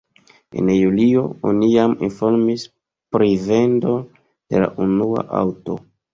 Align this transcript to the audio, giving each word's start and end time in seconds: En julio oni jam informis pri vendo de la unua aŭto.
En 0.61 0.69
julio 0.75 1.21
oni 1.49 1.69
jam 1.73 1.93
informis 2.07 2.65
pri 3.17 3.29
vendo 3.45 3.95
de 4.19 4.65
la 4.67 4.73
unua 4.89 5.27
aŭto. 5.45 5.81